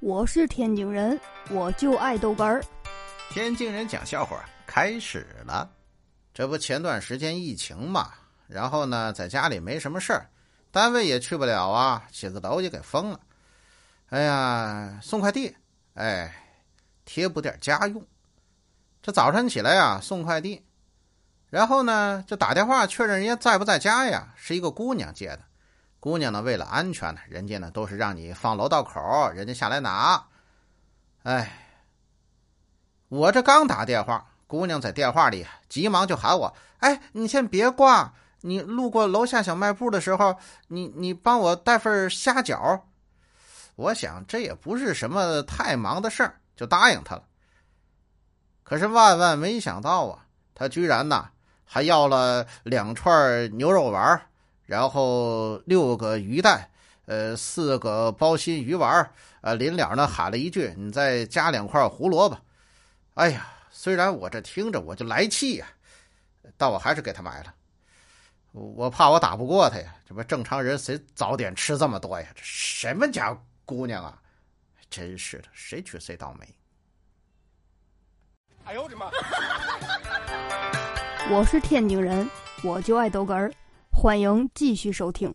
[0.00, 1.20] 我是天津人，
[1.50, 2.62] 我就爱豆干儿。
[3.30, 5.68] 天津人讲笑话开始了。
[6.32, 8.12] 这不前段时间疫情嘛，
[8.46, 10.30] 然后呢，在家里没什么事儿，
[10.70, 13.18] 单位也去不了啊，写字楼也给封了。
[14.10, 15.52] 哎呀，送快递，
[15.94, 16.32] 哎，
[17.04, 18.06] 贴补点家用。
[19.02, 20.64] 这早晨起来呀，送快递，
[21.50, 25.40] 然后呢，就打电话确认人家在不在家呀，是一个姑娘接的。
[26.00, 30.24] 姑娘呢，为了安全呢，人家呢都是让你放楼道口，人家下来拿。
[31.24, 31.66] 哎，
[33.08, 40.36] 我这刚打电话，姑娘在电话里急忙就喊我：“哎，你先别挂，你路过楼下小卖部的时候，
[40.68, 42.80] 你你帮我带份虾饺。”
[43.74, 47.24] 我想这也不是什么太忙的事儿，就答应她了。
[48.62, 51.28] 可是万万没想到啊，她居然呢
[51.64, 54.22] 还要了两串牛肉丸。
[54.68, 56.68] 然后六个鱼蛋，
[57.06, 62.38] 呃，四个包心鱼丸呃，临了呢喊了一句：“你再加两块胡萝卜。”
[63.14, 65.66] 哎呀，虽然我这听着我就来气呀，
[66.58, 67.54] 但我还是给他买了。
[68.52, 72.26] 我怕我打不过他呀，这不正常人谁早点吃这么多呀？
[72.34, 74.20] 这什么家姑娘啊？
[74.90, 76.46] 真是的，谁娶谁倒霉。
[78.64, 79.10] 哎呦我的妈！
[81.32, 82.28] 我是天津人，
[82.62, 83.50] 我就爱豆干儿。
[84.00, 85.34] 欢迎继续收听。